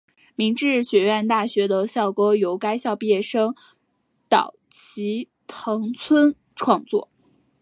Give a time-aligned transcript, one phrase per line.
[0.35, 3.53] 明治学院大学的校歌由该校毕业生
[4.27, 7.07] 岛崎藤村创作。